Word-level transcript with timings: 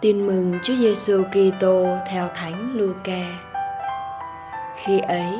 Tin 0.00 0.26
mừng 0.26 0.58
Chúa 0.62 0.76
Giêsu 0.76 1.22
Kitô 1.24 1.86
theo 2.10 2.28
Thánh 2.34 2.76
Luca. 2.76 3.24
Khi 4.76 4.98
ấy, 4.98 5.32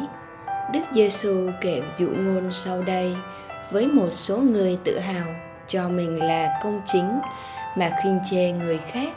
Đức 0.72 0.80
Giêsu 0.94 1.50
kể 1.60 1.82
dụ 1.98 2.06
ngôn 2.06 2.52
sau 2.52 2.82
đây 2.82 3.16
với 3.70 3.86
một 3.86 4.10
số 4.10 4.36
người 4.36 4.78
tự 4.84 4.98
hào 4.98 5.26
cho 5.66 5.88
mình 5.88 6.22
là 6.22 6.58
công 6.62 6.80
chính 6.84 7.20
mà 7.76 7.90
khinh 8.02 8.20
chê 8.30 8.52
người 8.52 8.78
khác. 8.78 9.12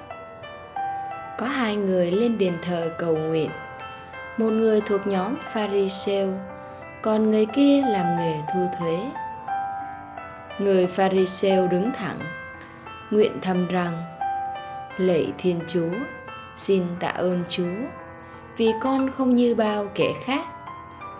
Có 1.37 1.45
hai 1.45 1.75
người 1.75 2.11
lên 2.11 2.37
đền 2.37 2.57
thờ 2.63 2.91
cầu 2.97 3.15
nguyện. 3.15 3.49
Một 4.37 4.49
người 4.49 4.81
thuộc 4.81 5.07
nhóm 5.07 5.35
Pharisêu, 5.53 6.27
còn 7.01 7.31
người 7.31 7.45
kia 7.45 7.81
làm 7.87 8.17
nghề 8.17 8.35
thu 8.53 8.67
thuế. 8.79 8.97
Người 10.59 10.87
Pharisêu 10.87 11.67
đứng 11.67 11.91
thẳng, 11.91 12.19
nguyện 13.11 13.31
thầm 13.41 13.67
rằng 13.67 14.03
lạy 15.07 15.33
thiên 15.37 15.59
chúa. 15.67 15.91
Xin 16.55 16.83
tạ 16.99 17.07
ơn 17.07 17.43
chúa, 17.49 17.75
vì 18.57 18.71
con 18.81 19.11
không 19.17 19.35
như 19.35 19.55
bao 19.55 19.85
kẻ 19.95 20.13
khác, 20.23 20.45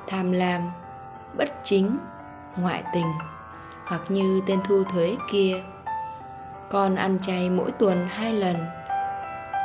tham 0.07 0.31
lam, 0.31 0.61
bất 1.38 1.49
chính, 1.63 1.97
ngoại 2.57 2.83
tình, 2.93 3.11
hoặc 3.85 4.01
như 4.09 4.41
tên 4.47 4.59
thu 4.67 4.83
thuế 4.83 5.15
kia. 5.31 5.63
Con 6.69 6.95
ăn 6.95 7.19
chay 7.19 7.49
mỗi 7.49 7.71
tuần 7.71 8.07
hai 8.09 8.33
lần, 8.33 8.55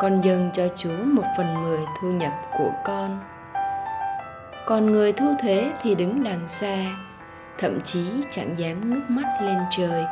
con 0.00 0.20
dâng 0.20 0.50
cho 0.54 0.68
chúa 0.76 0.96
một 1.04 1.24
phần 1.36 1.62
mười 1.62 1.80
thu 2.00 2.08
nhập 2.08 2.32
của 2.58 2.70
con. 2.84 3.18
Còn 4.66 4.92
người 4.92 5.12
thu 5.12 5.34
thuế 5.42 5.70
thì 5.82 5.94
đứng 5.94 6.24
đằng 6.24 6.48
xa, 6.48 6.76
thậm 7.58 7.80
chí 7.80 8.10
chẳng 8.30 8.58
dám 8.58 8.90
ngước 8.90 9.10
mắt 9.10 9.38
lên 9.42 9.58
trời. 9.70 10.04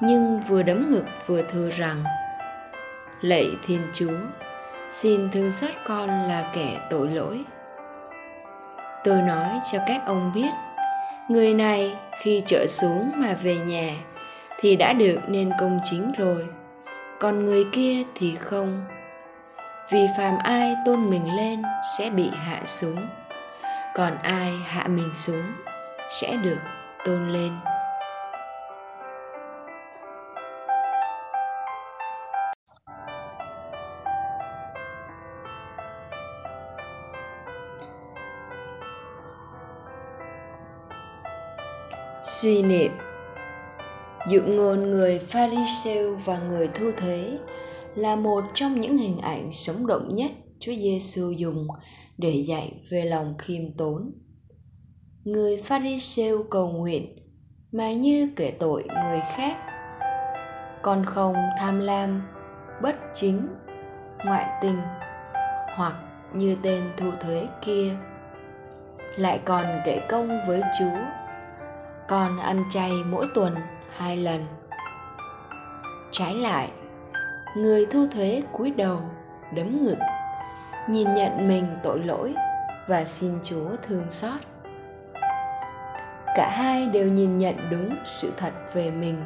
Nhưng 0.00 0.40
vừa 0.40 0.62
đấm 0.62 0.90
ngực 0.90 1.04
vừa 1.26 1.42
thưa 1.42 1.70
rằng 1.70 2.04
lạy 3.20 3.56
thiên 3.66 3.80
chúa. 3.92 4.18
Xin 4.90 5.30
thương 5.30 5.50
xót 5.50 5.70
con 5.86 6.08
là 6.08 6.50
kẻ 6.54 6.80
tội 6.90 7.08
lỗi. 7.08 7.44
Tôi 9.04 9.22
nói 9.22 9.48
cho 9.72 9.78
các 9.86 10.02
ông 10.06 10.32
biết, 10.34 10.50
người 11.28 11.54
này 11.54 11.96
khi 12.20 12.42
trở 12.46 12.66
xuống 12.66 13.10
mà 13.16 13.34
về 13.42 13.56
nhà 13.56 13.94
thì 14.60 14.76
đã 14.76 14.92
được 14.92 15.18
nên 15.28 15.50
công 15.60 15.80
chính 15.84 16.12
rồi, 16.18 16.46
còn 17.20 17.46
người 17.46 17.64
kia 17.72 18.02
thì 18.14 18.36
không. 18.36 18.84
Vì 19.90 20.06
phàm 20.18 20.38
ai 20.38 20.74
tôn 20.86 21.10
mình 21.10 21.36
lên 21.36 21.62
sẽ 21.98 22.10
bị 22.10 22.30
hạ 22.34 22.60
xuống, 22.64 23.06
còn 23.94 24.18
ai 24.22 24.52
hạ 24.66 24.86
mình 24.88 25.14
xuống 25.14 25.52
sẽ 26.08 26.36
được 26.36 26.58
tôn 27.04 27.28
lên. 27.28 27.52
Suy 42.22 42.62
niệm 42.62 42.92
Dụ 44.28 44.40
ngôn 44.46 44.90
người 44.90 45.18
Pharisêu 45.18 46.14
và 46.24 46.38
người 46.38 46.68
thu 46.74 46.90
thuế 46.96 47.38
là 47.94 48.16
một 48.16 48.44
trong 48.54 48.80
những 48.80 48.96
hình 48.96 49.18
ảnh 49.18 49.52
sống 49.52 49.86
động 49.86 50.14
nhất 50.14 50.30
Chúa 50.60 50.74
Giêsu 50.74 51.30
dùng 51.30 51.66
để 52.18 52.30
dạy 52.30 52.74
về 52.90 53.04
lòng 53.04 53.34
khiêm 53.38 53.72
tốn. 53.72 54.12
Người 55.24 55.56
Pharisêu 55.56 56.42
cầu 56.50 56.68
nguyện 56.68 57.16
mà 57.72 57.92
như 57.92 58.30
kể 58.36 58.50
tội 58.50 58.84
người 59.04 59.20
khác, 59.36 59.56
còn 60.82 61.04
không 61.06 61.34
tham 61.58 61.80
lam, 61.80 62.22
bất 62.82 62.96
chính, 63.14 63.48
ngoại 64.24 64.46
tình 64.62 64.78
hoặc 65.76 65.94
như 66.34 66.56
tên 66.62 66.82
thu 66.96 67.10
thuế 67.20 67.46
kia 67.64 67.96
lại 69.16 69.40
còn 69.44 69.66
kể 69.84 70.00
công 70.08 70.28
với 70.46 70.62
Chúa 70.78 70.98
con 72.08 72.38
ăn 72.38 72.64
chay 72.70 72.92
mỗi 73.10 73.26
tuần 73.34 73.56
hai 73.96 74.16
lần. 74.16 74.46
Trái 76.10 76.34
lại, 76.34 76.70
người 77.56 77.86
thu 77.86 78.06
thuế 78.14 78.42
cúi 78.52 78.70
đầu, 78.70 79.00
đấm 79.54 79.84
ngực, 79.84 79.98
nhìn 80.88 81.14
nhận 81.14 81.48
mình 81.48 81.76
tội 81.82 82.00
lỗi 82.00 82.34
và 82.88 83.04
xin 83.04 83.38
chúa 83.42 83.70
thương 83.82 84.10
xót. 84.10 84.40
Cả 86.36 86.50
hai 86.56 86.86
đều 86.86 87.06
nhìn 87.06 87.38
nhận 87.38 87.54
đúng 87.70 87.96
sự 88.04 88.32
thật 88.36 88.52
về 88.74 88.90
mình, 88.90 89.24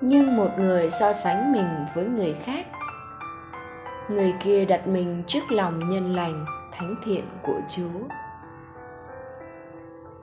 nhưng 0.00 0.36
một 0.36 0.50
người 0.58 0.90
so 0.90 1.12
sánh 1.12 1.52
mình 1.52 1.86
với 1.94 2.04
người 2.04 2.34
khác. 2.34 2.66
Người 4.08 4.34
kia 4.40 4.64
đặt 4.64 4.86
mình 4.86 5.22
trước 5.26 5.52
lòng 5.52 5.88
nhân 5.88 6.16
lành, 6.16 6.44
thánh 6.72 6.94
thiện 7.04 7.24
của 7.42 7.60
chúa 7.68 8.23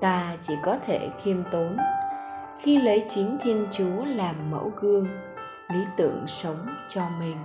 ta 0.02 0.38
chỉ 0.42 0.54
có 0.64 0.78
thể 0.86 1.10
khiêm 1.24 1.44
tốn. 1.52 1.78
Khi 2.60 2.82
lấy 2.82 3.06
chính 3.08 3.38
thiên 3.42 3.66
chúa 3.72 4.06
làm 4.06 4.52
mẫu 4.52 4.72
gương, 4.76 5.08
lý 5.74 5.80
tưởng 5.98 6.24
sống 6.28 6.68
cho 6.88 7.02
mình. 7.20 7.38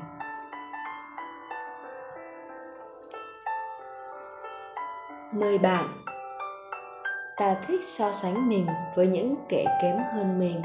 Mời 5.33 5.59
bạn, 5.59 5.89
ta 7.37 7.56
thích 7.67 7.84
so 7.84 8.12
sánh 8.12 8.49
mình 8.49 8.67
với 8.97 9.06
những 9.06 9.34
kẻ 9.49 9.78
kém 9.83 9.97
hơn 10.12 10.38
mình. 10.38 10.62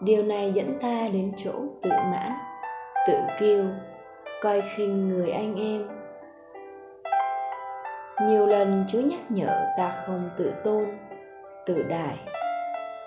Điều 0.00 0.22
này 0.22 0.52
dẫn 0.52 0.78
ta 0.82 1.08
đến 1.12 1.32
chỗ 1.36 1.52
tự 1.82 1.90
mãn, 1.90 2.32
tự 3.06 3.14
kiêu, 3.40 3.64
coi 4.42 4.62
khinh 4.76 5.08
người 5.08 5.30
anh 5.30 5.54
em 5.54 6.03
nhiều 8.22 8.46
lần 8.46 8.84
chúa 8.88 9.00
nhắc 9.00 9.20
nhở 9.28 9.66
ta 9.78 10.02
không 10.06 10.30
tự 10.36 10.52
tôn, 10.64 10.84
tự 11.66 11.82
đại, 11.82 12.18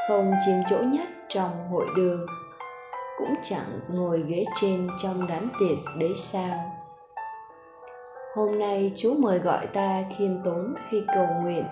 không 0.08 0.34
chiếm 0.46 0.56
chỗ 0.70 0.78
nhất 0.78 1.08
trong 1.28 1.68
hội 1.70 1.86
đường, 1.96 2.26
cũng 3.18 3.36
chẳng 3.44 3.80
ngồi 3.88 4.24
ghế 4.28 4.46
trên 4.62 4.90
trong 4.98 5.28
đám 5.28 5.52
tiệc 5.60 5.96
đấy 6.00 6.14
sao. 6.16 6.74
Hôm 8.36 8.60
nay 8.60 8.92
chúa 8.96 9.14
mời 9.14 9.40
gọi 9.40 9.68
ta 9.68 10.04
khiêm 10.18 10.32
tốn 10.46 10.76
khi 10.90 11.04
cầu 11.16 11.28
nguyện, 11.44 11.66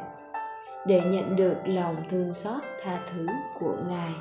để 0.85 1.01
nhận 1.05 1.35
được 1.35 1.55
lòng 1.65 1.95
thương 2.09 2.33
xót 2.33 2.63
tha 2.83 2.99
thứ 3.11 3.27
của 3.59 3.75
ngài. 3.89 4.13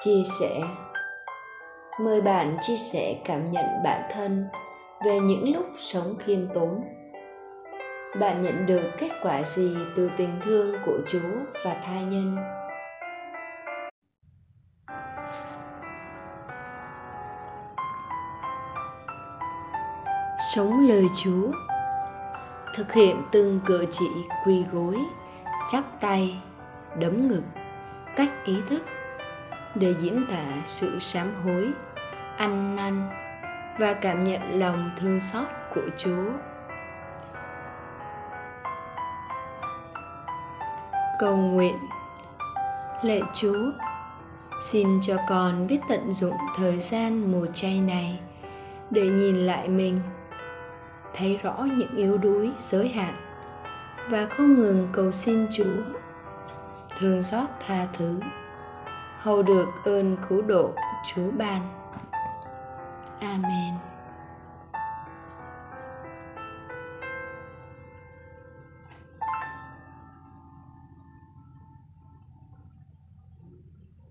Chia 0.00 0.22
sẻ 0.40 0.60
mời 2.00 2.20
bạn 2.20 2.56
chia 2.60 2.76
sẻ 2.76 3.16
cảm 3.24 3.44
nhận 3.44 3.64
bản 3.84 4.02
thân 4.12 4.46
về 5.04 5.20
những 5.20 5.54
lúc 5.54 5.66
sống 5.78 6.14
khiêm 6.18 6.48
tốn. 6.54 6.84
Bạn 8.20 8.42
nhận 8.42 8.66
được 8.66 8.90
kết 8.98 9.10
quả 9.22 9.42
gì 9.42 9.76
từ 9.96 10.10
tình 10.16 10.40
thương 10.44 10.74
của 10.86 10.98
chúa 11.06 11.30
và 11.64 11.76
tha 11.84 12.00
nhân? 12.00 12.36
Sống 20.54 20.88
lời 20.88 21.04
chúa. 21.14 21.50
Thực 22.76 22.92
hiện 22.92 23.22
từng 23.32 23.60
cử 23.66 23.86
chỉ 23.90 24.06
quỳ 24.46 24.64
gối, 24.72 24.96
chắp 25.72 25.84
tay, 26.00 26.42
đấm 26.98 27.28
ngực. 27.28 27.42
Cách 28.16 28.30
ý 28.44 28.56
thức 28.68 28.82
để 29.74 29.94
diễn 30.00 30.26
tả 30.30 30.44
sự 30.64 30.98
sám 30.98 31.34
hối, 31.44 31.70
ăn 32.36 32.76
năn 32.76 33.08
và 33.78 33.94
cảm 33.94 34.24
nhận 34.24 34.60
lòng 34.60 34.90
thương 34.96 35.20
xót 35.20 35.46
của 35.74 35.88
chúa. 35.96 36.30
Cầu 41.18 41.36
nguyện, 41.36 41.78
lạy 43.02 43.22
chúa, 43.34 43.70
xin 44.60 45.00
cho 45.00 45.16
con 45.28 45.66
biết 45.66 45.78
tận 45.88 46.12
dụng 46.12 46.36
thời 46.56 46.78
gian 46.78 47.32
mùa 47.32 47.46
chay 47.46 47.80
này 47.80 48.20
để 48.90 49.02
nhìn 49.02 49.36
lại 49.36 49.68
mình, 49.68 50.00
thấy 51.14 51.36
rõ 51.42 51.66
những 51.76 51.96
yếu 51.96 52.18
đuối, 52.18 52.50
giới 52.62 52.88
hạn 52.88 53.14
và 54.10 54.26
không 54.26 54.54
ngừng 54.54 54.88
cầu 54.92 55.12
xin 55.12 55.46
chúa, 55.50 55.82
thương 56.98 57.22
xót 57.22 57.48
tha 57.66 57.86
thứ 57.92 58.20
hầu 59.22 59.42
được 59.42 59.68
ơn 59.84 60.16
cứu 60.28 60.42
độ 60.42 60.70
chúa 61.04 61.30
ban. 61.38 61.60
Amen. 63.20 63.91